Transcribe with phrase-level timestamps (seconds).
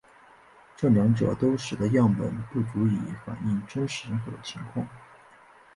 [0.75, 4.87] 这两者都使得样本不足以反映真实人口的情况。